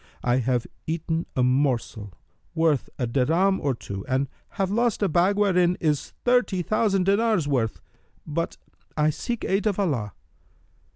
[0.23, 2.11] I have eaten a morsel
[2.55, 4.27] worth a dirham or two and
[4.57, 7.79] have lost a bag wherein is thirty thousand dinars' worth:
[8.25, 8.57] but
[8.97, 10.13] I seek aid of Allah!"